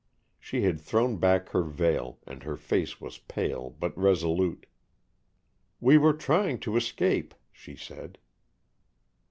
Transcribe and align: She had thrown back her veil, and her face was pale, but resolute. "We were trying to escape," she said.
She 0.39 0.63
had 0.63 0.81
thrown 0.81 1.17
back 1.17 1.49
her 1.49 1.61
veil, 1.61 2.17
and 2.25 2.41
her 2.41 2.57
face 2.57 2.99
was 2.99 3.19
pale, 3.19 3.69
but 3.79 3.95
resolute. 3.95 4.65
"We 5.79 5.99
were 5.99 6.13
trying 6.13 6.57
to 6.61 6.75
escape," 6.75 7.35
she 7.51 7.75
said. 7.75 8.17